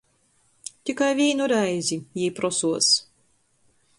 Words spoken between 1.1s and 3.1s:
vīnu reizi," jī prosuos.